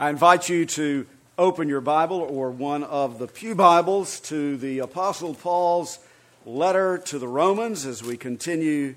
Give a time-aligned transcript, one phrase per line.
[0.00, 4.78] I invite you to open your Bible or one of the Pew Bibles to the
[4.78, 5.98] Apostle Paul's
[6.46, 8.94] letter to the Romans as we continue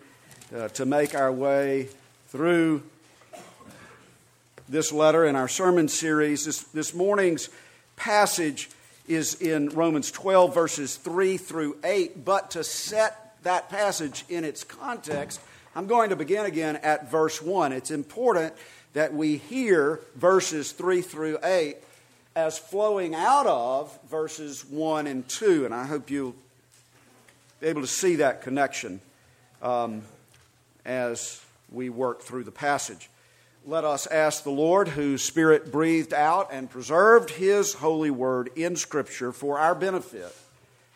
[0.55, 1.88] uh, to make our way
[2.27, 2.84] through
[4.70, 6.45] this letter in our sermon series.
[6.45, 7.49] This, this morning's
[7.95, 8.70] passage
[9.07, 12.23] is in Romans 12, verses 3 through 8.
[12.23, 15.41] But to set that passage in its context,
[15.75, 17.71] I'm going to begin again at verse 1.
[17.71, 18.54] It's important
[18.94, 21.77] that we hear verses 3 through 8
[22.36, 25.66] as flowing out of verses 1 and 2.
[25.66, 26.36] And I hope you'll
[27.59, 29.02] be able to see that connection
[29.62, 30.02] um,
[30.85, 31.41] as
[31.72, 33.09] we work through the passage.
[33.66, 38.76] Let us ask the Lord, whose Spirit breathed out and preserved His holy word in
[38.76, 40.35] Scripture for our benefit,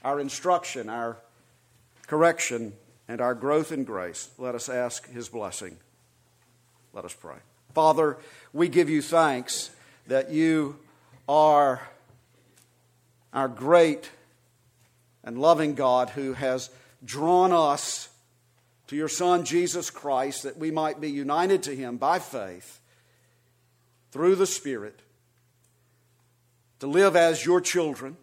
[0.03, 1.17] our instruction, our
[2.07, 2.73] correction,
[3.07, 4.29] and our growth in grace.
[4.39, 5.77] Let us ask His blessing.
[6.91, 7.37] Let us pray.
[7.75, 8.17] Father,
[8.53, 9.69] we give you thanks
[10.07, 10.79] that you
[11.27, 11.85] are
[13.33, 14.09] our great
[15.25, 16.69] and loving God who has
[17.03, 18.07] drawn us
[18.87, 22.79] to your Son, Jesus Christ, that we might be united to him by faith
[24.11, 25.01] through the Spirit,
[26.79, 28.15] to live as your children,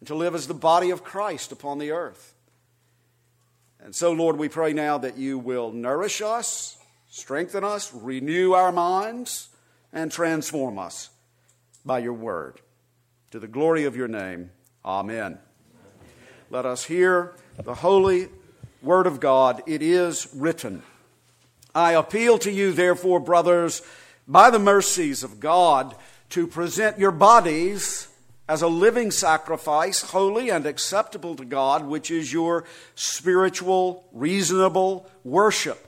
[0.00, 2.34] and to live as the body of Christ upon the earth.
[3.78, 6.77] And so, Lord, we pray now that you will nourish us
[7.08, 9.48] strengthen us, renew our minds,
[9.92, 11.10] and transform us
[11.84, 12.60] by your word.
[13.30, 14.50] To the glory of your name,
[14.84, 15.38] amen.
[16.50, 18.28] Let us hear the holy
[18.82, 19.62] word of God.
[19.66, 20.82] It is written
[21.74, 23.82] I appeal to you, therefore, brothers,
[24.26, 25.94] by the mercies of God,
[26.30, 28.08] to present your bodies
[28.48, 32.64] as a living sacrifice, holy and acceptable to God, which is your
[32.94, 35.87] spiritual, reasonable worship.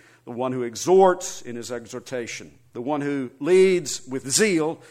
[0.25, 4.81] the one who exhorts in his exhortation, the one who leads with zeal,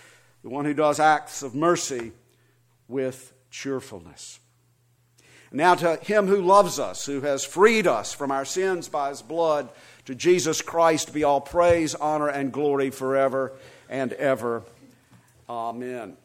[0.43, 2.13] the one who does acts of mercy
[2.89, 4.41] with cheerfulness.
[5.53, 9.21] Now, to him who loves us, who has freed us from our sins by his
[9.21, 9.69] blood,
[10.05, 13.53] to Jesus Christ be all praise, honor, and glory forever
[13.89, 14.63] and ever.
[15.49, 16.17] Amen.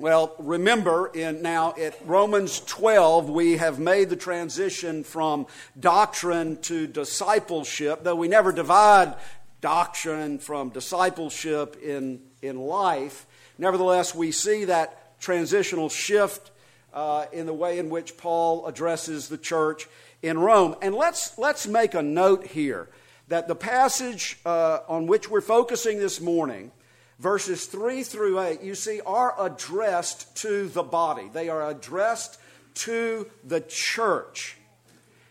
[0.00, 5.48] Well, remember in now at Romans 12, we have made the transition from
[5.78, 9.16] doctrine to discipleship, though we never divide
[9.60, 13.26] doctrine from discipleship in, in life.
[13.58, 16.52] Nevertheless, we see that transitional shift
[16.94, 19.88] uh, in the way in which Paul addresses the church
[20.22, 20.76] in Rome.
[20.80, 22.88] And let's, let's make a note here
[23.26, 26.70] that the passage uh, on which we're focusing this morning
[27.18, 31.28] verses 3 through 8, you see, are addressed to the body.
[31.32, 32.40] They are addressed
[32.74, 34.56] to the church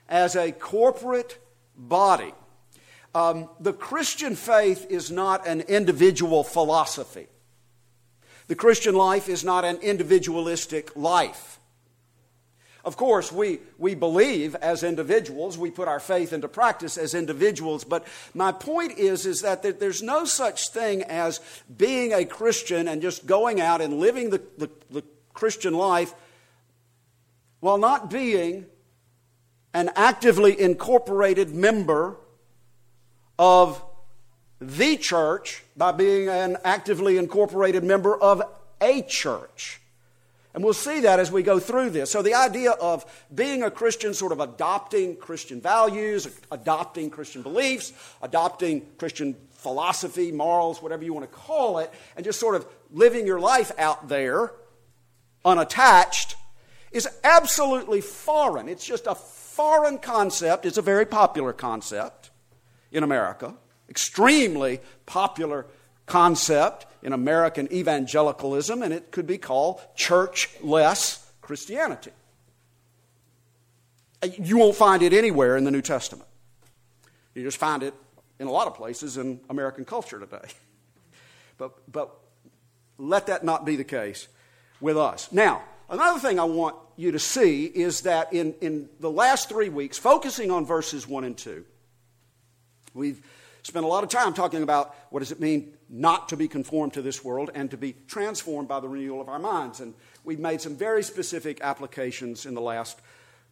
[0.10, 1.38] as a corporate
[1.78, 2.34] body.
[3.16, 7.28] Um, the Christian faith is not an individual philosophy.
[8.48, 11.57] The Christian life is not an individualistic life.
[12.88, 17.84] Of course, we, we believe as individuals, we put our faith into practice as individuals,
[17.84, 21.42] but my point is, is that there's no such thing as
[21.76, 25.04] being a Christian and just going out and living the, the, the
[25.34, 26.14] Christian life
[27.60, 28.68] while not being
[29.74, 32.16] an actively incorporated member
[33.38, 33.84] of
[34.62, 38.42] the church by being an actively incorporated member of
[38.80, 39.82] a church.
[40.58, 42.10] And we'll see that as we go through this.
[42.10, 43.06] So, the idea of
[43.36, 47.94] being a Christian, sort of adopting Christian values, adopting Christian beliefs,
[48.24, 53.28] adopting Christian philosophy, morals, whatever you want to call it, and just sort of living
[53.28, 54.52] your life out there
[55.46, 56.36] unattached
[56.92, 58.68] is absolutely foreign.
[58.68, 60.66] It's just a foreign concept.
[60.66, 62.32] It's a very popular concept
[62.92, 63.54] in America,
[63.92, 65.68] extremely popular
[66.08, 72.12] concept in American evangelicalism, and it could be called churchless Christianity.
[74.24, 76.28] Uh, you won't find it anywhere in the New Testament.
[77.36, 77.94] You just find it
[78.40, 80.48] in a lot of places in American culture today.
[81.60, 82.16] But, but
[83.00, 84.28] let that not be the case
[84.80, 85.32] with us.
[85.32, 89.70] Now, another thing I want you to see is that in, in the last three
[89.70, 91.66] weeks, focusing on verses 1 and 2,
[92.94, 93.24] we've
[93.68, 96.94] spent a lot of time talking about what does it mean not to be conformed
[96.94, 99.82] to this world and to be transformed by the renewal of our minds.
[99.82, 99.94] And
[100.24, 102.98] we've made some very specific applications in the last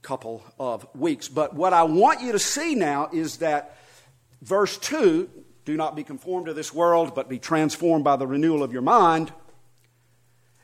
[0.02, 1.28] couple of weeks.
[1.28, 3.78] But what I want you to see now is that
[4.42, 5.30] verse 2
[5.66, 8.84] do not be conformed to this world, but be transformed by the renewal of your
[8.84, 9.34] mind.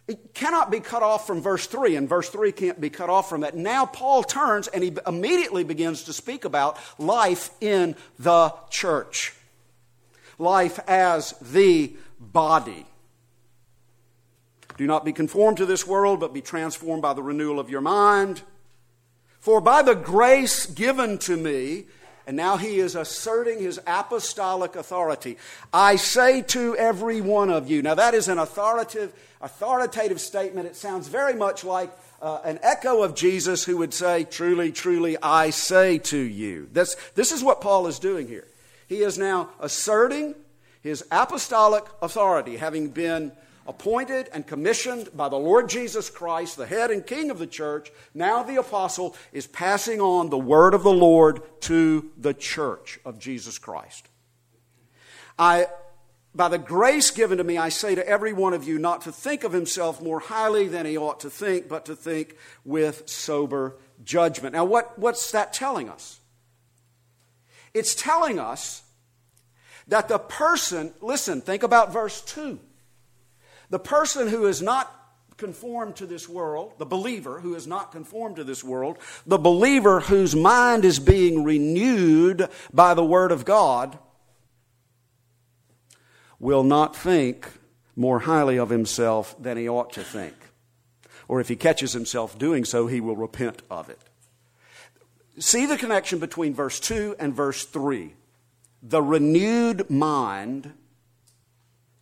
[0.07, 3.29] It cannot be cut off from verse 3, and verse 3 can't be cut off
[3.29, 3.55] from that.
[3.55, 9.33] Now, Paul turns and he immediately begins to speak about life in the church,
[10.41, 12.85] life as the body.
[14.77, 17.81] Do not be conformed to this world, but be transformed by the renewal of your
[17.81, 18.41] mind.
[19.39, 21.85] For by the grace given to me,
[22.27, 25.37] and now he is asserting his apostolic authority.
[25.73, 27.81] I say to every one of you.
[27.81, 30.67] Now that is an authoritative, authoritative statement.
[30.67, 31.91] It sounds very much like
[32.21, 36.69] uh, an echo of Jesus who would say, Truly, truly, I say to you.
[36.71, 38.47] This, this is what Paul is doing here.
[38.91, 40.35] He is now asserting
[40.81, 43.31] his apostolic authority, having been
[43.65, 47.89] appointed and commissioned by the Lord Jesus Christ, the head and king of the church,
[48.13, 53.17] now the apostle is passing on the word of the Lord to the church of
[53.17, 54.09] Jesus Christ.
[55.39, 55.67] I,
[56.35, 59.13] by the grace given to me, I say to every one of you not to
[59.13, 62.35] think of himself more highly than he ought to think, but to think
[62.65, 64.53] with sober judgment.
[64.53, 66.20] Now, what, what's that telling us?
[67.73, 68.83] It's telling us
[69.87, 72.59] that the person, listen, think about verse 2.
[73.69, 74.93] The person who is not
[75.37, 80.01] conformed to this world, the believer who is not conformed to this world, the believer
[80.01, 83.97] whose mind is being renewed by the Word of God,
[86.39, 87.47] will not think
[87.95, 90.35] more highly of himself than he ought to think.
[91.27, 93.99] Or if he catches himself doing so, he will repent of it.
[95.39, 98.13] See the connection between verse 2 and verse 3.
[98.83, 100.73] The renewed mind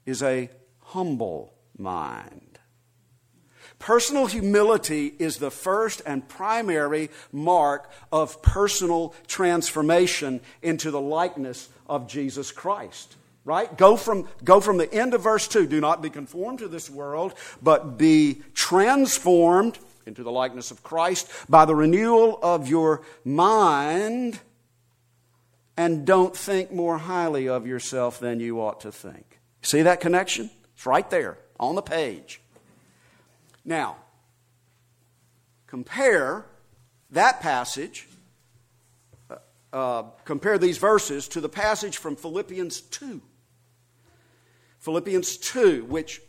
[0.06, 0.50] is a
[0.80, 2.60] humble mind.
[3.78, 12.08] Personal humility is the first and primary mark of personal transformation into the likeness of
[12.08, 13.16] Jesus Christ.
[13.46, 13.76] Right?
[13.78, 16.90] Go from, go from the end of verse 2 do not be conformed to this
[16.90, 17.34] world,
[17.64, 19.80] but be transformed
[20.10, 24.40] into the likeness of Christ by the renewal of your mind,
[25.78, 29.40] and don't think more highly of yourself than you ought to think.
[29.62, 30.50] See that connection?
[30.74, 32.42] It's right there on the page.
[33.64, 33.98] Now,
[35.68, 36.46] compare
[37.12, 38.08] that passage,
[39.30, 39.36] uh,
[39.72, 43.22] uh, compare these verses to the passage from Philippians 2.
[44.80, 46.22] Philippians 2, which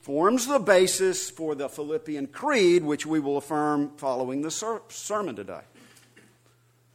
[0.00, 5.36] forms the basis for the Philippian Creed, which we will affirm following the ser- sermon
[5.36, 5.62] today.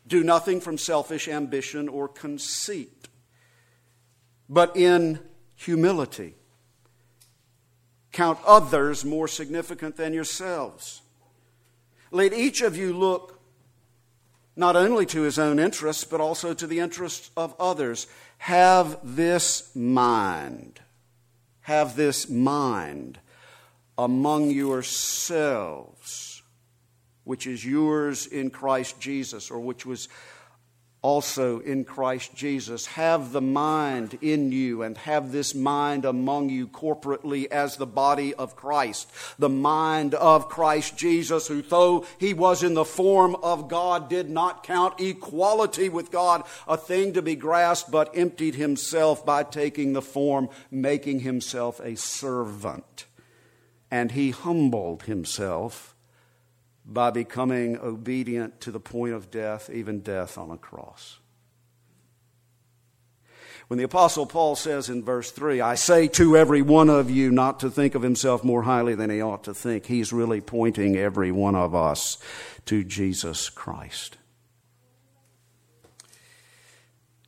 [0.07, 3.07] Do nothing from selfish ambition or conceit,
[4.49, 5.19] but in
[5.55, 6.35] humility
[8.13, 11.01] Count others more significant than yourselves.
[12.11, 13.41] Let each of you look
[14.55, 18.05] not only to his own interests, but also to the interests of others.
[18.37, 20.79] Have this mind.
[21.63, 23.19] Have this mind
[23.97, 26.41] among yourselves,
[27.23, 30.09] which is yours in Christ Jesus, or which was
[31.03, 32.87] also in Christ Jesus.
[32.87, 38.33] Have the mind in you and have this mind among you corporately as the body
[38.33, 39.11] of Christ.
[39.37, 44.29] The mind of Christ Jesus, who though he was in the form of God, did
[44.29, 49.93] not count equality with God a thing to be grasped, but emptied himself by taking
[49.93, 53.05] the form, making himself a servant.
[53.91, 55.92] And he humbled himself
[56.85, 61.19] by becoming obedient to the point of death, even death on a cross.
[63.67, 67.31] When the Apostle Paul says in verse 3, I say to every one of you
[67.31, 70.97] not to think of himself more highly than he ought to think, he's really pointing
[70.97, 72.17] every one of us
[72.65, 74.17] to Jesus Christ.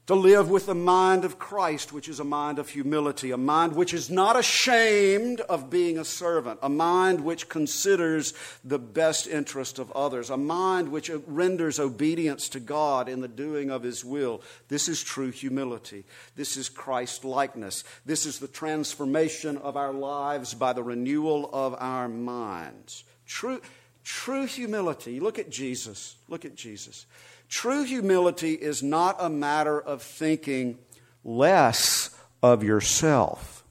[0.08, 3.76] To live with the mind of Christ, which is a mind of humility, a mind
[3.76, 8.34] which is not ashamed of being a servant, a mind which considers
[8.64, 13.72] the best interest of others, a mind which renders obedience to God in the doing
[13.72, 14.44] of His will.
[14.68, 16.04] This is true humility.
[16.36, 17.84] This is Christ likeness.
[18.06, 23.06] This is the transformation of our lives by the renewal of our minds.
[23.26, 23.60] True,
[24.04, 25.20] true humility.
[25.20, 26.16] Look at Jesus.
[26.28, 27.08] Look at Jesus.
[27.56, 30.78] True humility is not a matter of thinking
[31.24, 32.10] less
[32.44, 33.64] of yourself.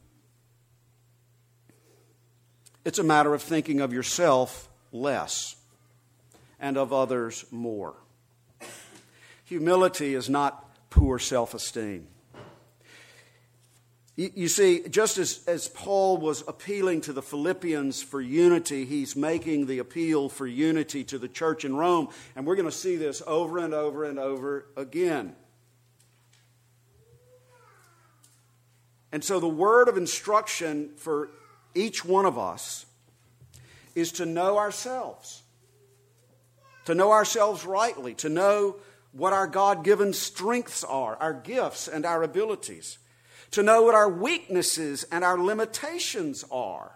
[2.83, 5.57] It's a matter of thinking of yourself less
[6.59, 7.95] and of others more.
[9.45, 12.07] Humility is not poor self esteem.
[14.17, 19.67] You, see, just as, as Paul was appealing to the Philippians for unity, he's making
[19.67, 22.09] the appeal for unity to the church in Rome.
[22.37, 25.35] And we're going to see this over and over and over again.
[29.11, 31.31] And so, the word of instruction for
[31.75, 32.87] each one of us
[33.97, 35.43] is to know ourselves,
[36.85, 38.77] to know ourselves rightly, to know
[39.11, 42.99] what our God given strengths are, our gifts, and our abilities
[43.53, 46.93] to know what our weaknesses and our limitations are,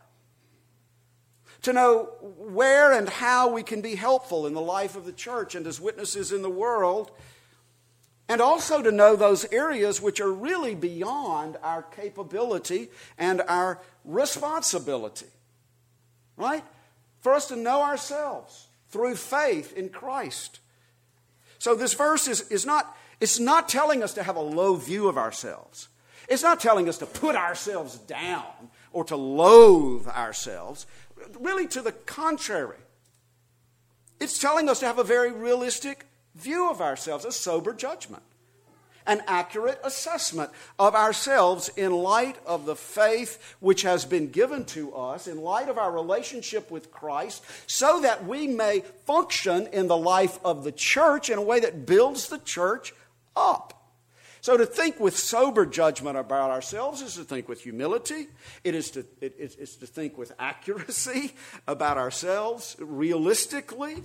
[1.62, 5.55] to know where and how we can be helpful in the life of the church
[5.55, 7.11] and as witnesses in the world,
[8.28, 15.26] and also to know those areas which are really beyond our capability and our responsibility.
[16.37, 16.62] Right?
[17.21, 20.61] For us to know ourselves through faith in Christ.
[21.59, 25.09] So this verse is, is not, it's not telling us to have a low view
[25.09, 25.88] of ourselves.
[26.28, 30.87] It's not telling us to put ourselves down or to loathe ourselves.
[31.40, 32.78] Really, to the contrary.
[34.20, 38.23] It's telling us to have a very realistic view of ourselves, a sober judgment,
[39.06, 44.94] an accurate assessment of ourselves in light of the faith which has been given to
[44.94, 49.97] us, in light of our relationship with Christ, so that we may function in the
[49.97, 52.92] life of the church in a way that builds the church
[53.35, 53.77] up.
[54.40, 58.28] So to think with sober judgment about ourselves is to think with humility.
[58.64, 61.35] It is to, it, it's to think with accuracy
[61.66, 64.04] about ourselves, realistically,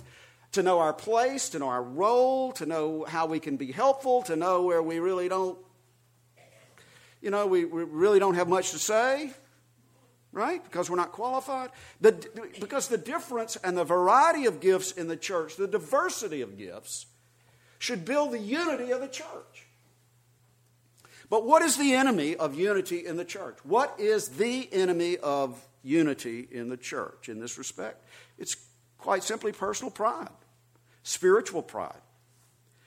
[0.52, 4.22] to know our place, to know our role, to know how we can be helpful,
[4.22, 5.58] to know where we really don't,
[7.20, 9.32] you know, we, we really don't have much to say,
[10.32, 10.62] right?
[10.62, 11.70] Because we're not qualified.
[12.00, 12.12] The,
[12.60, 17.06] because the difference and the variety of gifts in the church, the diversity of gifts,
[17.78, 19.63] should build the unity of the church.
[21.34, 23.58] But what is the enemy of unity in the church?
[23.64, 28.04] What is the enemy of unity in the church in this respect?
[28.38, 28.54] It's
[28.98, 30.28] quite simply personal pride,
[31.02, 32.00] spiritual pride.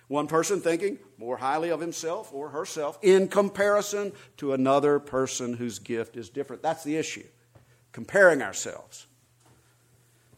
[0.07, 5.79] One person thinking more highly of himself or herself in comparison to another person whose
[5.79, 6.63] gift is different.
[6.63, 7.27] That's the issue.
[7.91, 9.07] Comparing ourselves,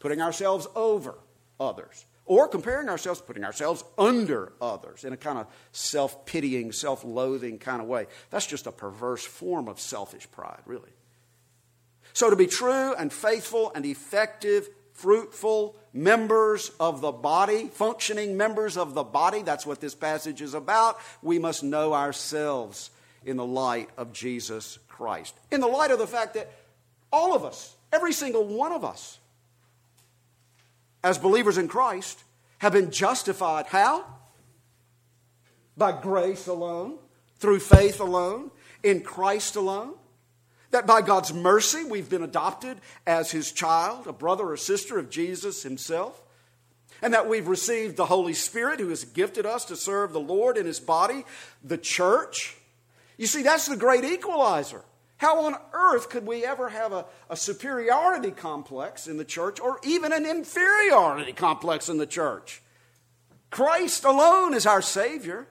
[0.00, 1.14] putting ourselves over
[1.60, 7.02] others or comparing ourselves, putting ourselves under others in a kind of self pitying, self
[7.04, 8.06] loathing kind of way.
[8.30, 10.92] That's just a perverse form of selfish pride, really.
[12.12, 18.76] So, to be true and faithful and effective, fruitful members of the body, functioning members
[18.76, 22.90] of the body, that's what this passage is about, we must know ourselves
[23.24, 25.34] in the light of Jesus Christ.
[25.50, 26.48] In the light of the fact that
[27.12, 29.18] all of us, every single one of us,
[31.02, 32.22] as believers in Christ,
[32.58, 33.66] have been justified.
[33.66, 34.04] How?
[35.76, 36.98] By grace alone,
[37.38, 38.50] through faith alone,
[38.82, 39.94] in Christ alone.
[40.70, 45.10] That by God's mercy we've been adopted as His child, a brother or sister of
[45.10, 46.22] Jesus Himself.
[47.02, 50.58] And that we've received the Holy Spirit who has gifted us to serve the Lord
[50.58, 51.24] in His body,
[51.64, 52.56] the church.
[53.16, 54.84] You see, that's the great equalizer.
[55.20, 59.78] How on earth could we ever have a, a, superiority complex in the church or
[59.84, 62.62] even an inferiority complex in the church?
[63.50, 65.46] Christ alone is our Savior.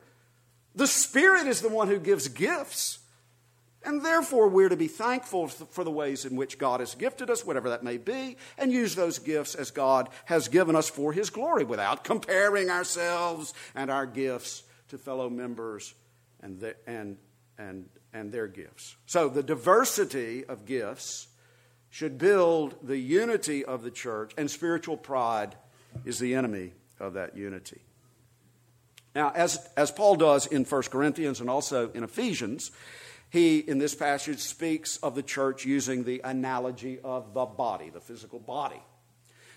[0.73, 2.97] The Spirit is the one who gives gifts.
[3.83, 7.45] And therefore, we're to be thankful for the ways in which God has gifted us,
[7.45, 11.29] whatever that may be, and use those gifts as God has given us for His
[11.29, 15.93] glory without comparing ourselves and our gifts to fellow members
[16.41, 17.17] and, the, and,
[17.59, 18.95] and and their gifts.
[19.05, 21.27] So the diversity of gifts
[21.89, 25.55] should build the unity of the church, and spiritual pride
[26.05, 27.81] is the enemy of that unity.
[29.15, 32.69] Now, as, as Paul does in 1 Corinthians and also in Ephesians,
[33.31, 37.99] he, in this passage, speaks of the church using the analogy of the body, the
[37.99, 38.81] physical body.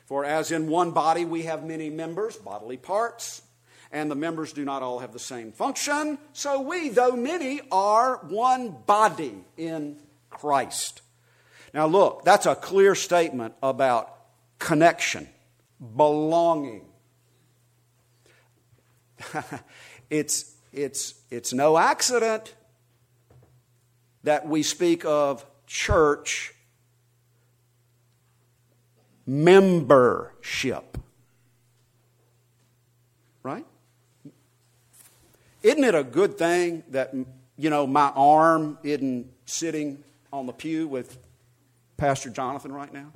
[0.07, 3.43] For as in one body we have many members, bodily parts,
[3.93, 6.19] and the members do not all have the same function.
[6.33, 9.99] So we, though many, are one body in
[10.31, 11.03] Christ.
[11.75, 14.15] Now, look, that's a clear statement about
[14.59, 15.29] connection,
[15.97, 16.87] belonging.
[20.11, 22.55] it's, it's, it's no accident
[24.25, 26.55] that we speak of church
[29.27, 30.99] membership.
[33.43, 33.67] Right?
[35.63, 37.15] Isn't it a good thing that,
[37.57, 40.03] you know, my arm isn't sitting
[40.33, 41.19] on the pew with
[41.97, 43.13] Pastor Jonathan right now?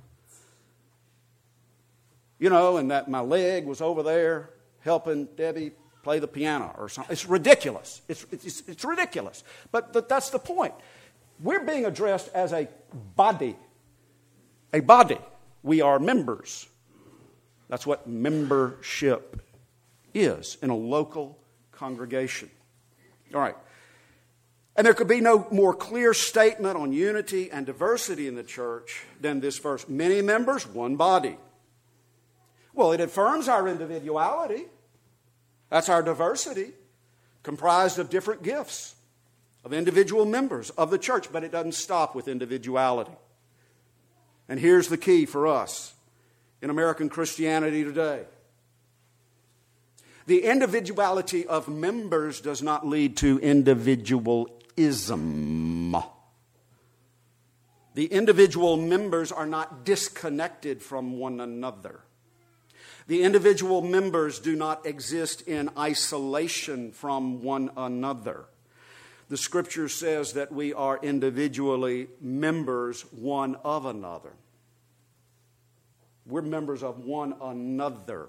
[2.39, 4.51] You know, and that my leg was over there
[4.81, 5.73] helping Debbie
[6.03, 7.13] play the piano or something.
[7.13, 8.03] It's ridiculous.
[8.09, 9.43] It's, it's, it's ridiculous.
[9.73, 10.75] But, but that's the point.
[11.41, 12.69] We're being addressed as a
[13.17, 13.57] body.
[14.73, 15.19] A body.
[15.63, 16.69] We are members.
[17.69, 19.43] That's what membership
[20.15, 21.39] is in a local
[21.77, 22.51] congregation.
[23.35, 23.57] All right.
[24.77, 29.05] And there could be no more clear statement on unity and diversity in the church
[29.21, 31.39] than this verse many members, one body.
[32.75, 34.65] Well, it affirms our individuality.
[35.71, 36.73] That's our diversity,
[37.43, 38.95] comprised of different gifts,
[39.65, 43.17] of individual members of the church, but it doesn't stop with individuality.
[44.49, 45.95] And here's the key for us
[46.61, 48.27] in American Christianity today
[50.27, 55.97] the individuality of members does not lead to individualism.
[57.95, 62.01] The individual members are not disconnected from one another.
[63.07, 68.47] The individual members do not exist in isolation from one another.
[69.29, 74.33] The scripture says that we are individually members one of another.
[76.27, 78.29] We're members of one another.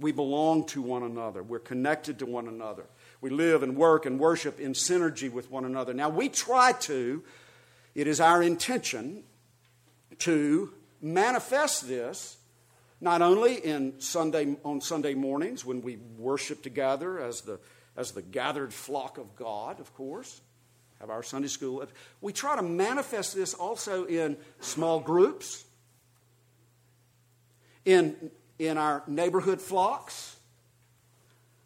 [0.00, 1.42] We belong to one another.
[1.42, 2.84] We're connected to one another.
[3.20, 5.92] We live and work and worship in synergy with one another.
[5.92, 7.22] Now, we try to,
[7.94, 9.24] it is our intention
[10.20, 12.38] to manifest this
[13.00, 17.58] not only in Sunday, on Sunday mornings when we worship together as the,
[17.96, 20.40] as the gathered flock of God, of course,
[21.00, 21.84] have our Sunday school.
[22.20, 25.64] We try to manifest this also in small groups,
[27.86, 28.30] in,
[28.60, 30.36] in our neighborhood flocks,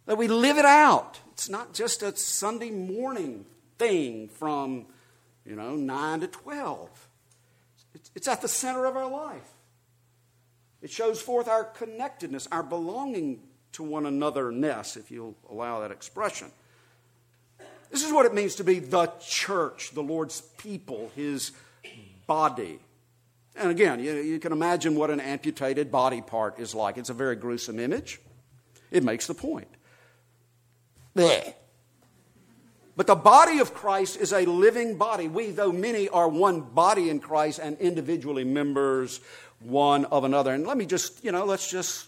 [0.06, 1.18] that we live it out.
[1.32, 3.46] It's not just a Sunday morning
[3.78, 4.86] thing from,
[5.44, 7.08] you know, 9 to 12.
[8.14, 9.50] It's, at the center of our life.
[10.82, 16.52] It shows forth our connectedness, our belonging to one another-ness, if you'll allow that expression.
[17.90, 21.50] This is what it means to be the church, the Lord's people, his
[22.28, 22.78] body.
[23.56, 26.98] And again, you, you, can imagine what an amputated body part is like.
[26.98, 28.20] It's a very gruesome image.
[28.90, 29.68] It makes the point.
[31.16, 31.54] Blech.
[32.96, 35.28] But the body of Christ is a living body.
[35.28, 39.20] We, though many, are one body in Christ and individually members
[39.60, 40.52] one of another.
[40.52, 42.06] And let me just, you know, let's just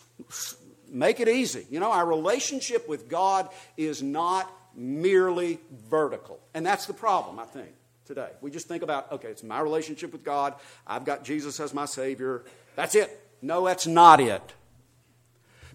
[0.89, 1.67] make it easy.
[1.71, 6.39] You know, our relationship with God is not merely vertical.
[6.55, 7.73] And that's the problem, I think,
[8.07, 8.31] today.
[8.41, 10.55] We just think about, okay, it's my relationship with God.
[10.87, 12.45] I've got Jesus as my Savior.
[12.77, 13.21] That's it.
[13.43, 14.55] No, that's not it.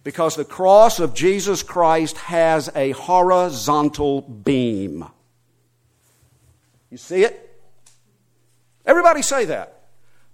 [0.04, 5.06] Because the cross of Jesus Christ has a horizontal beam.
[6.90, 7.62] You see it?
[8.86, 9.82] Everybody say that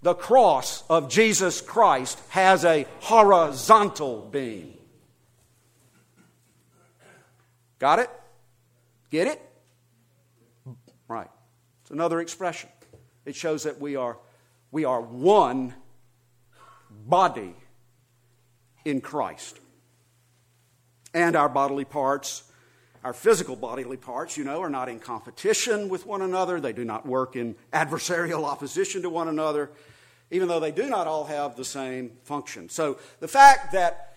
[0.01, 4.73] the cross of Jesus Christ has a horizontal beam.
[7.79, 8.09] Got it?
[9.11, 9.46] Get it?
[11.87, 12.69] It's another expression.
[13.23, 14.17] It shows that we are,
[14.71, 15.73] we are one
[17.05, 17.55] body
[18.83, 19.57] in Christ.
[21.13, 22.43] And our bodily parts
[23.07, 26.59] our physical bodily parts, you know, are not in competition with one another.
[26.59, 29.69] They do not work in adversarial opposition to one another,
[30.29, 32.67] even though they do not all have the same function.
[32.67, 34.16] So the fact that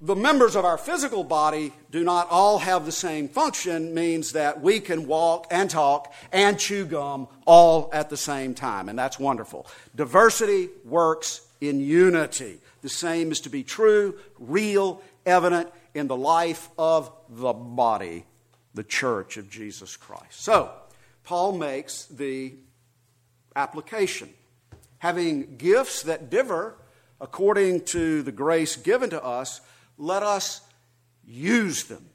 [0.00, 4.60] the members of our physical body do not all have the same function means that
[4.60, 9.18] we can walk and talk and chew gum all at the same time, and that's
[9.18, 9.66] wonderful.
[9.94, 12.60] Diversity works in unity.
[12.82, 18.26] The same is to be true, real, evident in the life of the body,
[18.74, 20.42] the church of Jesus Christ.
[20.42, 20.70] So,
[21.24, 22.54] Paul makes the
[23.56, 24.28] application.
[24.98, 26.76] Having gifts that differ
[27.18, 29.62] according to the grace given to us,
[29.98, 30.60] let us
[31.24, 32.06] use them.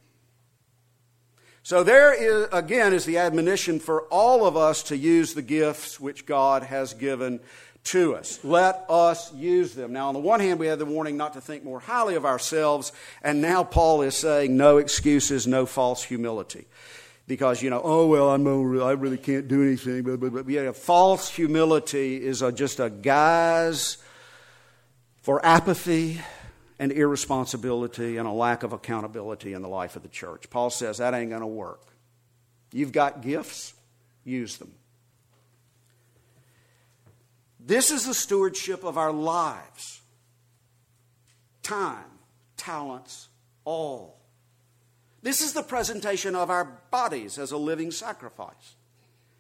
[1.64, 6.00] So, there is, again is the admonition for all of us to use the gifts
[6.00, 7.40] which God has given
[7.86, 8.40] to us.
[8.44, 9.94] Let us use them.
[9.94, 12.26] Now, on the one hand, we had the warning not to think more highly of
[12.26, 12.92] ourselves,
[13.24, 16.66] and now Paul is saying no excuses, no false humility.
[17.28, 18.46] Because, you know, oh, well, I'm,
[18.82, 20.04] I really can't do anything.
[20.04, 23.98] But, but, but yeah, false humility is a, just a guise
[25.22, 26.20] for apathy
[26.82, 30.50] and irresponsibility and a lack of accountability in the life of the church.
[30.50, 31.86] Paul says that ain't going to work.
[32.74, 33.76] You've got gifts,
[34.24, 34.74] use them.
[37.60, 40.02] This is the stewardship of our lives
[41.62, 42.04] time,
[42.58, 43.28] talents,
[43.64, 44.18] all.
[45.22, 48.76] This is the presentation of our bodies as a living sacrifice.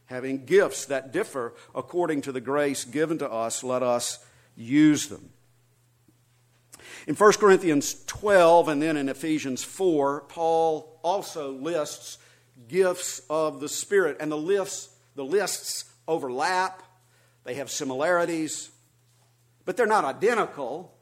[0.06, 4.23] Having gifts that differ according to the grace given to us, let us
[4.56, 5.32] use them.
[7.07, 12.19] In 1 Corinthians 12 and then in Ephesians 4, Paul also lists
[12.67, 16.83] gifts of the Spirit, and the lists, the lists overlap.
[17.43, 18.69] They have similarities,
[19.65, 20.93] but they're not identical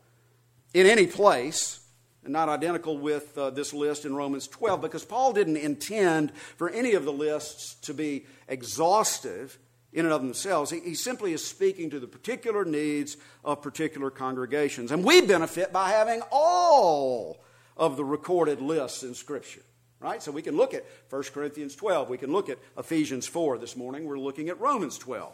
[0.73, 1.79] in any place,
[2.23, 6.69] and not identical with uh, this list in Romans 12, because Paul didn't intend for
[6.69, 9.57] any of the lists to be exhaustive
[9.93, 10.71] in and of themselves.
[10.71, 14.91] He, simply is speaking to the particular needs of particular congregations.
[14.91, 17.43] And we benefit by having all
[17.75, 19.61] of the recorded lists in Scripture.
[19.99, 20.23] Right?
[20.23, 22.09] So we can look at 1 Corinthians 12.
[22.09, 24.05] We can look at Ephesians 4 this morning.
[24.05, 25.33] We're looking at Romans 12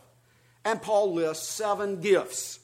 [0.66, 2.60] and Paul lists seven gifts.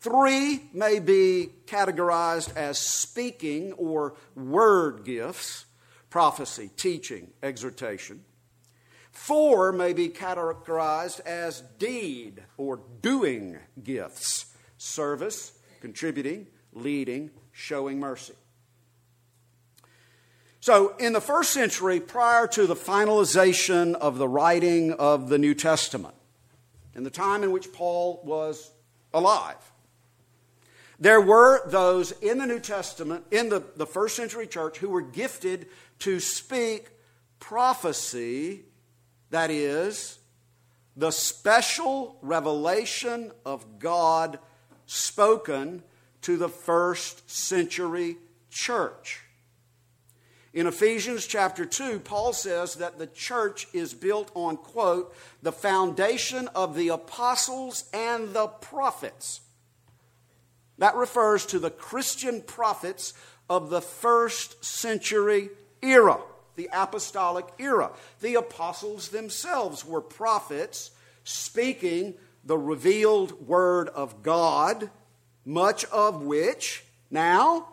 [0.00, 5.66] Three may be categorized as speaking or word gifts
[6.08, 8.22] prophecy, teaching, exhortation.
[9.12, 14.46] Four may be categorized as deed or doing gifts
[14.78, 18.34] service, contributing, leading, showing mercy.
[20.58, 25.54] So, in the first century, prior to the finalization of the writing of the New
[25.54, 26.14] Testament,
[26.94, 28.72] in the time in which Paul was
[29.12, 29.56] alive.
[30.98, 35.02] There were those in the New Testament, in the, the first century church, who were
[35.02, 35.66] gifted
[36.00, 36.90] to speak
[37.40, 38.62] prophecy,
[39.32, 40.18] that is,
[40.96, 44.38] the special revelation of God
[44.86, 45.82] spoken
[46.20, 48.18] to the first century
[48.50, 49.20] church.
[50.52, 56.48] In Ephesians chapter 2, Paul says that the church is built on, quote, the foundation
[56.48, 59.40] of the apostles and the prophets.
[60.76, 63.14] That refers to the Christian prophets
[63.48, 65.48] of the first century
[65.80, 66.20] era,
[66.56, 67.92] the apostolic era.
[68.20, 70.90] The apostles themselves were prophets
[71.24, 74.90] speaking the revealed word of God,
[75.44, 77.68] much of which now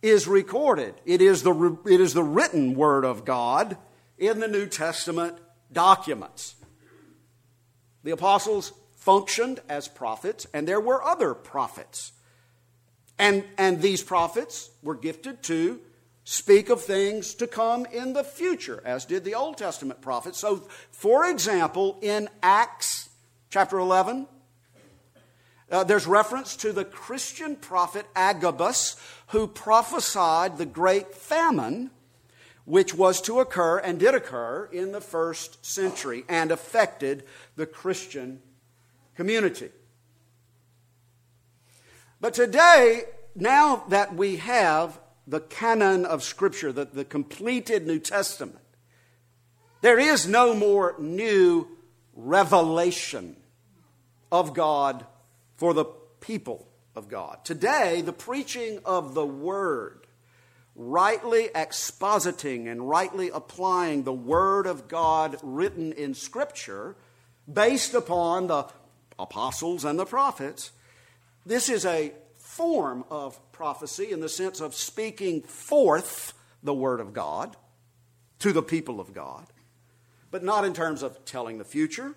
[0.00, 0.94] is recorded.
[1.04, 3.76] It is the, it is the written word of God
[4.18, 5.36] in the New Testament
[5.72, 6.54] documents.
[8.02, 12.12] The apostles functioned as prophets, and there were other prophets.
[13.18, 15.80] And, and these prophets were gifted to
[16.24, 20.38] speak of things to come in the future, as did the Old Testament prophets.
[20.38, 23.08] So, for example, in Acts
[23.50, 24.26] chapter 11,
[25.70, 28.96] uh, there's reference to the Christian prophet Agabus,
[29.28, 31.90] who prophesied the great famine
[32.64, 37.24] which was to occur and did occur in the first century and affected
[37.56, 38.40] the Christian
[39.16, 39.70] community.
[42.20, 43.04] But today,
[43.34, 48.58] now that we have the canon of Scripture, the, the completed New Testament,
[49.80, 51.68] there is no more new
[52.14, 53.36] revelation
[54.30, 55.06] of God
[55.54, 55.84] for the
[56.20, 57.44] people of God.
[57.44, 60.06] Today, the preaching of the Word,
[60.74, 66.96] rightly expositing and rightly applying the Word of God written in Scripture,
[67.52, 68.66] based upon the
[69.18, 70.70] apostles and the prophets,
[71.44, 72.12] this is a
[72.56, 77.56] form of prophecy in the sense of speaking forth the Word of God
[78.38, 79.46] to the people of God,
[80.30, 82.14] but not in terms of telling the future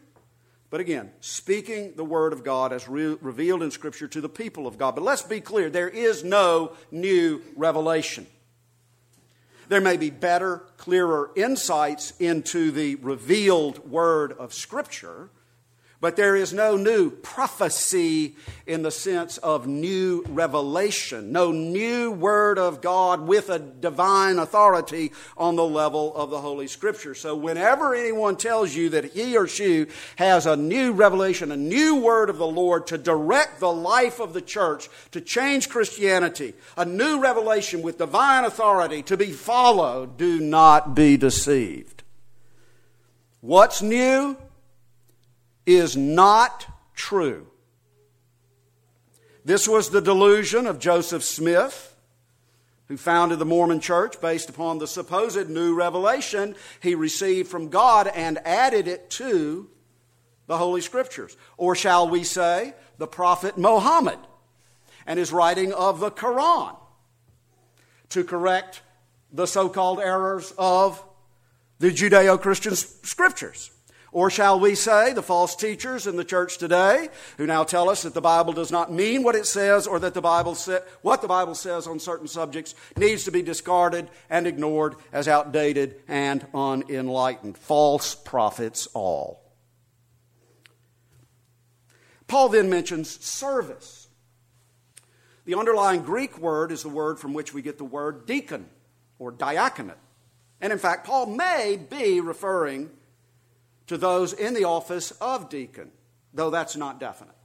[0.76, 4.68] but again, speaking the word of God as re- revealed in Scripture to the people
[4.68, 4.96] of God.
[4.96, 8.28] But let's be clear there is no new revelation.
[9.70, 15.30] There may be better, clearer insights into the revealed word of Scripture,
[16.06, 18.36] but there is no new prophecy
[18.68, 25.12] in the sense of new revelation, no new word of God with a divine authority
[25.36, 27.16] on the level of the Holy Scripture.
[27.16, 29.88] So, whenever anyone tells you that he or she
[30.18, 34.34] has a new revelation, a new word of the Lord to direct the life of
[34.34, 40.40] the church, to change Christianity, a new revelation with divine authority to be followed, do
[40.40, 42.04] not be deceived.
[43.42, 44.38] What's new?
[45.66, 47.48] Is not true.
[49.44, 51.96] This was the delusion of Joseph Smith,
[52.88, 58.08] who founded the Mormon church based upon the supposed new revelation he received from God
[58.08, 59.70] and added it to
[60.48, 61.36] the Holy Scriptures.
[61.58, 64.20] Or shall we say, the prophet Mohammed
[65.06, 66.76] and his writing of the Quran
[68.10, 68.82] to correct
[69.32, 71.04] the so called errors of
[71.80, 73.72] the Judeo Christian scriptures.
[74.16, 78.04] Or shall we say, the false teachers in the church today, who now tell us
[78.04, 81.22] that the Bible does not mean what it says, or that the Bible sa- what
[81.22, 86.48] the Bible says on certain subjects needs to be discarded and ignored as outdated and
[86.54, 87.58] unenlightened.
[87.58, 89.44] False prophets all.
[92.26, 94.08] Paul then mentions service.
[95.44, 98.70] The underlying Greek word is the word from which we get the word deacon
[99.20, 99.98] or diaconate.
[100.62, 102.92] And in fact, Paul may be referring
[103.88, 105.92] to those in the office of deacon,
[106.34, 107.36] though that's not definite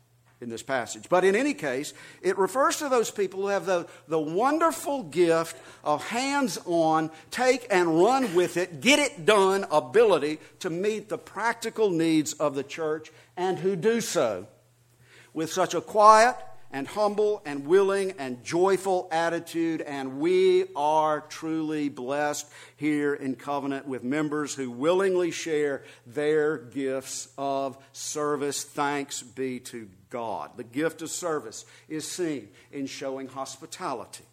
[0.40, 1.08] in this passage.
[1.08, 5.56] But in any case, it refers to those people who have the, the wonderful gift
[5.84, 11.18] of hands on, take and run with it, get it done ability to meet the
[11.18, 14.46] practical needs of the church, and who do so
[15.34, 16.36] with such a quiet,
[16.72, 23.86] and humble and willing and joyful attitude, and we are truly blessed here in covenant
[23.86, 28.62] with members who willingly share their gifts of service.
[28.62, 30.50] Thanks be to God.
[30.56, 34.24] The gift of service is seen in showing hospitality.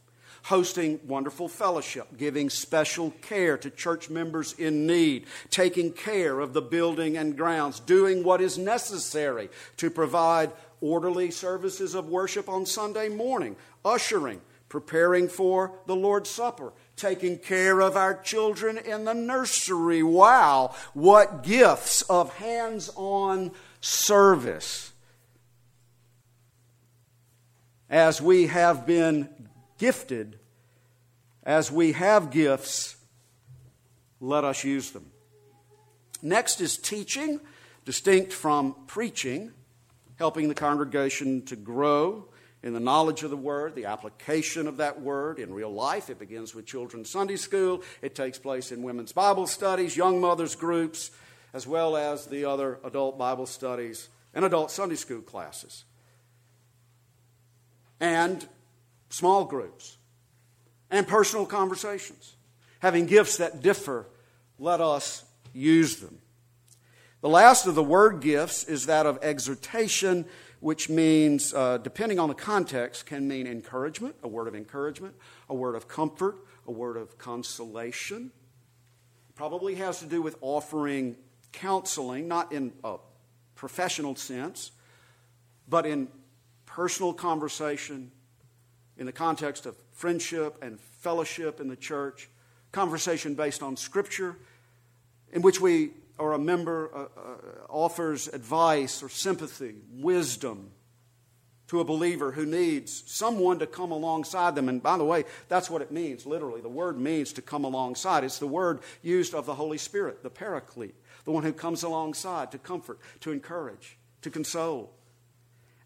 [0.43, 6.61] Hosting wonderful fellowship, giving special care to church members in need, taking care of the
[6.61, 13.09] building and grounds, doing what is necessary to provide orderly services of worship on Sunday
[13.09, 20.03] morning, ushering, preparing for the Lord's Supper, taking care of our children in the nursery.
[20.03, 24.91] Wow, what gifts of hands on service.
[27.89, 29.29] As we have been
[29.77, 30.39] gifted,
[31.43, 32.97] as we have gifts,
[34.19, 35.11] let us use them.
[36.21, 37.39] Next is teaching,
[37.85, 39.53] distinct from preaching
[40.17, 42.25] helping the congregation to grow
[42.63, 46.09] in the knowledge of the Word, the application of that Word in real life.
[46.09, 50.55] It begins with children's Sunday school, it takes place in women's Bible studies, young mothers'
[50.55, 51.11] groups,
[51.53, 55.85] as well as the other adult Bible studies and adult Sunday school classes.
[57.99, 58.47] And
[59.09, 59.97] small groups
[60.91, 62.35] and personal conversations.
[62.79, 64.05] Having gifts that differ,
[64.59, 66.19] let us use them.
[67.27, 70.23] The last of the word gifts is that of exhortation,
[70.61, 75.13] which means, uh, depending on the context, can mean encouragement, a word of encouragement,
[75.49, 78.31] a word of comfort, a word of consolation.
[79.35, 81.17] Probably has to do with offering
[81.51, 82.95] counseling, not in a
[83.55, 84.71] professional sense,
[85.67, 86.07] but in
[86.65, 88.09] personal conversation,
[88.97, 92.29] in the context of friendship and fellowship in the church,
[92.71, 94.37] conversation based on Scripture,
[95.33, 97.07] in which we or a member uh, uh,
[97.69, 100.71] offers advice or sympathy, wisdom
[101.67, 104.69] to a believer who needs someone to come alongside them.
[104.69, 106.61] And by the way, that's what it means, literally.
[106.61, 108.23] The word means to come alongside.
[108.23, 112.51] It's the word used of the Holy Spirit, the paraclete, the one who comes alongside
[112.53, 114.93] to comfort, to encourage, to console.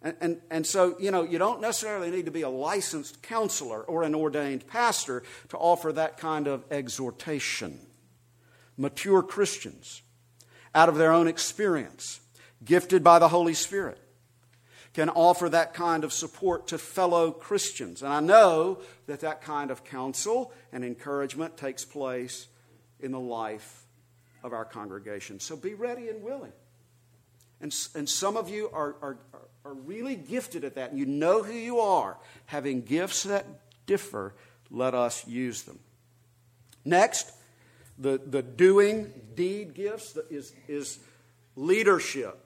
[0.03, 3.81] And, and, and so, you know, you don't necessarily need to be a licensed counselor
[3.81, 7.79] or an ordained pastor to offer that kind of exhortation.
[8.77, 10.01] Mature Christians
[10.73, 12.19] out of their own experience,
[12.63, 13.97] gifted by the Holy Spirit,
[14.93, 18.01] can offer that kind of support to fellow Christians.
[18.01, 22.47] And I know that that kind of counsel and encouragement takes place
[22.99, 23.85] in the life
[24.43, 25.39] of our congregation.
[25.39, 26.51] So be ready and willing.
[27.61, 29.17] And, and some of you are, are,
[29.63, 32.17] are really gifted at that, you know who you are.
[32.47, 33.45] Having gifts that
[33.85, 34.33] differ,
[34.69, 35.79] let us use them.
[36.83, 37.31] Next,
[37.97, 40.99] the, the doing deed gifts is, is
[41.55, 42.37] leadership.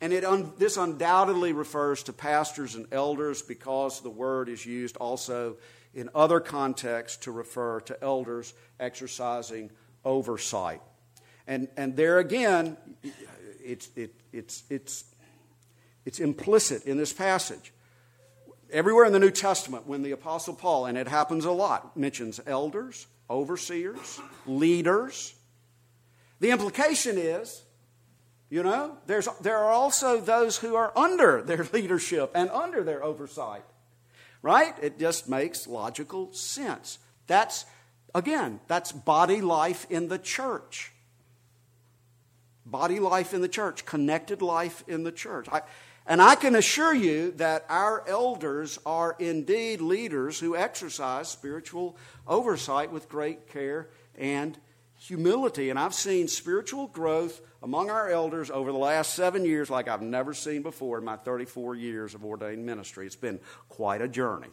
[0.00, 4.96] And it un, this undoubtedly refers to pastors and elders because the word is used
[4.96, 5.56] also
[5.94, 9.70] in other contexts to refer to elders exercising
[10.04, 10.82] oversight.
[11.46, 12.76] And, and there again,
[13.62, 15.04] it's, it, it's, it's,
[16.04, 17.72] it's implicit in this passage.
[18.70, 22.40] Everywhere in the New Testament, when the Apostle Paul, and it happens a lot, mentions
[22.46, 25.34] elders, overseers, leaders.
[26.40, 27.62] The implication is,
[28.50, 33.02] you know, there's, there are also those who are under their leadership and under their
[33.02, 33.64] oversight.
[34.42, 34.74] Right?
[34.82, 36.98] It just makes logical sense.
[37.26, 37.64] That's,
[38.14, 40.92] again, that's body life in the church.
[42.66, 45.48] body life in the church, connected life in the church.
[45.50, 45.62] I,
[46.06, 52.92] and I can assure you that our elders are indeed leaders who exercise spiritual oversight
[52.92, 54.58] with great care and
[54.98, 55.70] humility.
[55.70, 60.02] And I've seen spiritual growth among our elders over the last seven years like I've
[60.02, 63.06] never seen before in my 34 years of ordained ministry.
[63.06, 63.40] It's been
[63.70, 64.50] quite a journey.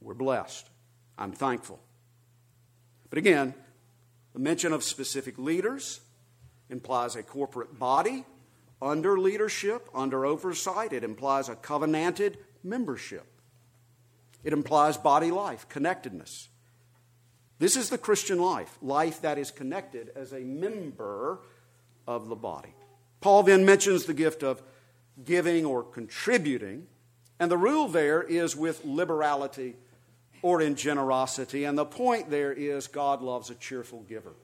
[0.00, 0.68] We're blessed.
[1.18, 1.80] I'm thankful.
[3.10, 3.54] But again,
[4.32, 6.00] the mention of specific leaders
[6.70, 8.24] implies a corporate body
[8.82, 10.92] under leadership, under oversight.
[10.92, 13.26] It implies a covenanted membership.
[14.42, 16.48] It implies body life, connectedness.
[17.60, 21.38] This is the Christian life, life that is connected as a member
[22.08, 22.74] of the body.
[23.20, 24.60] Paul then mentions the gift of
[25.24, 26.88] giving or contributing,
[27.38, 29.76] and the rule there is with liberality
[30.42, 31.62] or in generosity.
[31.62, 34.34] And the point there is God loves a cheerful giver.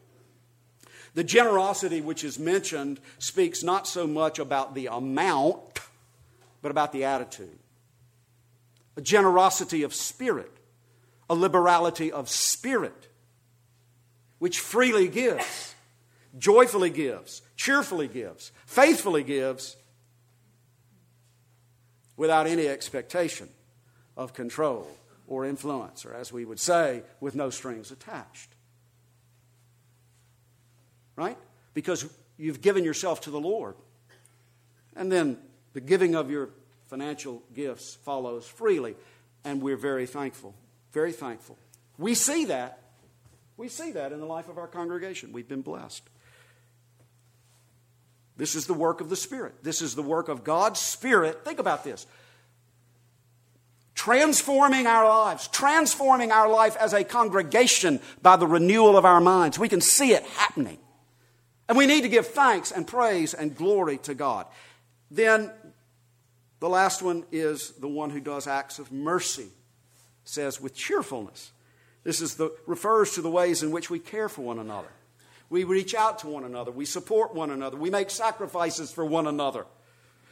[1.15, 5.81] The generosity which is mentioned speaks not so much about the amount,
[6.63, 7.59] but about the attitude.
[8.97, 10.53] A generosity of spirit,
[11.31, 13.09] a liberality of spirit,
[14.39, 15.75] which freely gives,
[16.39, 19.77] joyfully gives, cheerfully gives, faithfully gives,
[22.17, 23.49] without any expectation
[24.17, 24.89] of control
[25.27, 28.51] or influence, or as we would say, with no strings attached.
[31.19, 31.37] Right?
[31.75, 33.75] Because you've given yourself to the Lord.
[34.95, 35.37] And then
[35.73, 36.51] the giving of your
[36.87, 38.95] financial gifts follows freely.
[39.45, 40.55] And we're very thankful.
[40.93, 41.59] Very thankful.
[41.99, 42.79] We see that.
[43.57, 45.33] We see that in the life of our congregation.
[45.33, 46.05] We've been blessed.
[48.37, 49.65] This is the work of the Spirit.
[49.65, 51.45] This is the work of God's Spirit.
[51.45, 52.07] Think about this
[53.97, 59.59] transforming our lives, transforming our life as a congregation by the renewal of our minds.
[59.59, 60.79] We can see it happening.
[61.69, 64.47] And we need to give thanks and praise and glory to God.
[65.11, 65.51] Then
[66.61, 69.49] the last one is the one who does acts of mercy,
[70.25, 71.53] says with cheerfulness.
[72.05, 74.89] This is the, refers to the ways in which we care for one another.
[75.51, 76.71] We reach out to one another.
[76.71, 77.77] We support one another.
[77.77, 79.67] We make sacrifices for one another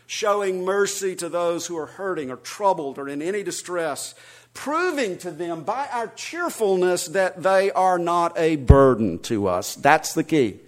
[0.06, 4.14] showing mercy to those who are hurting or troubled or in any distress,
[4.54, 9.74] proving to them by our cheerfulness that they are not a burden to us.
[9.74, 10.60] That's the key.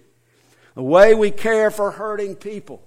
[0.75, 2.81] The way we care for hurting people,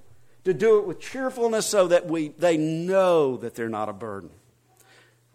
[0.44, 4.30] to do it with cheerfulness so that we, they know that they're not a burden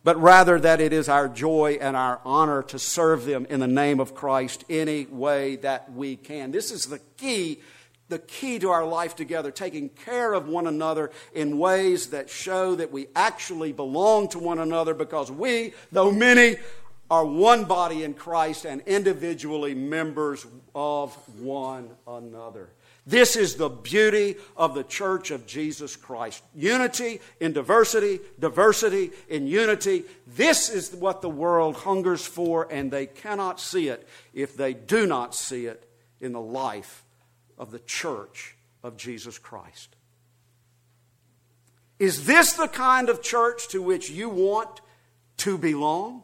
[0.08, 3.68] but rather that it is our joy and our honor to serve them in the
[3.68, 6.52] name of Christ any way that we can.
[6.52, 7.60] This is the key
[8.10, 12.76] the key to our life together, taking care of one another in ways that show
[12.76, 16.56] that we actually belong to one another because we, though many,
[17.10, 20.46] are one body in Christ and individually members
[20.78, 22.70] of one another.
[23.08, 26.44] This is the beauty of the church of Jesus Christ.
[26.54, 30.04] Unity in diversity, diversity in unity.
[30.28, 35.08] This is what the world hungers for, and they cannot see it if they do
[35.08, 35.90] not see it
[36.22, 37.04] in the life
[37.58, 39.96] of the church of Jesus Christ.
[41.98, 44.82] Is this the kind of church to which you want
[45.38, 46.24] to belong?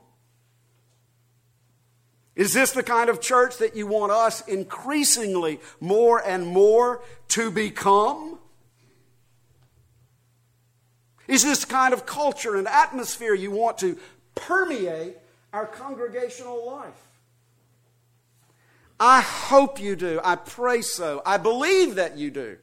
[2.35, 7.51] Is this the kind of church that you want us increasingly more and more to
[7.51, 8.39] become?
[11.27, 13.97] Is this the kind of culture and atmosphere you want to
[14.35, 15.17] permeate
[15.53, 16.93] our congregational life?
[18.99, 20.19] I hope you do.
[20.23, 21.21] I pray so.
[21.25, 22.57] I believe that you do.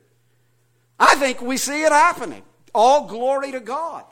[0.99, 2.43] I think we see it happening.
[2.75, 4.05] All glory to God,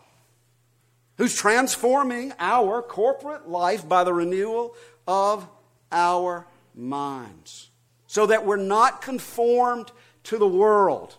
[1.16, 4.74] who's transforming our corporate life by the renewal
[5.08, 5.48] of
[5.90, 7.70] our minds
[8.06, 9.90] so that we're not conformed
[10.22, 11.16] to the world.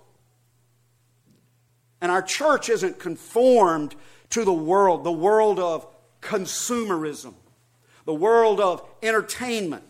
[1.99, 3.95] And our church isn't conformed
[4.29, 5.87] to the world, the world of
[6.21, 7.33] consumerism,
[8.05, 9.83] the world of entertainment,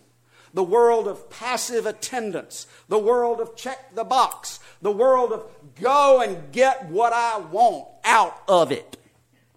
[0.53, 5.45] the world of passive attendance, the world of check the box, the world of
[5.79, 8.97] go and get what I want out of it.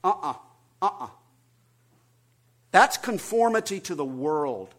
[0.05, 0.35] Uh uh-uh,
[0.83, 0.87] uh.
[0.87, 1.09] Uh uh.
[2.73, 4.75] That's conformity to the world.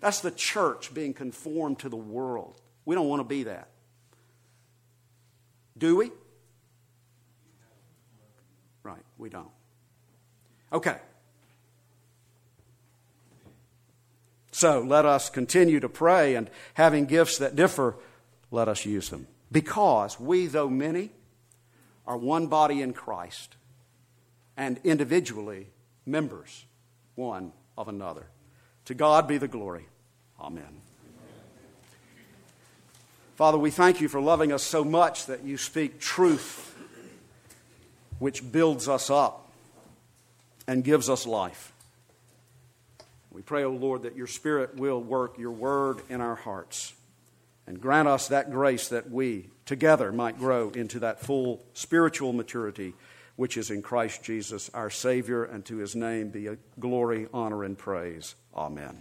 [0.00, 2.60] That's the church being conformed to the world.
[2.84, 3.70] We don't want to be that.
[5.76, 6.12] Do we?
[8.82, 9.50] Right, we don't.
[10.72, 10.98] Okay.
[14.52, 17.96] So let us continue to pray and having gifts that differ,
[18.50, 19.26] let us use them.
[19.50, 21.10] Because we, though many,
[22.06, 23.56] are one body in Christ
[24.56, 25.68] and individually
[26.04, 26.65] members
[27.16, 28.26] one of another.
[28.86, 29.86] To God be the glory.
[30.40, 30.80] Amen.
[33.34, 36.74] Father, we thank you for loving us so much that you speak truth,
[38.18, 39.50] which builds us up
[40.66, 41.72] and gives us life.
[43.30, 46.94] We pray, O oh Lord, that your Spirit will work your word in our hearts
[47.66, 52.94] and grant us that grace that we together might grow into that full spiritual maturity
[53.36, 57.78] which is in Christ Jesus our Savior, and to his name be glory, honor, and
[57.78, 58.34] praise.
[58.54, 58.98] Amen.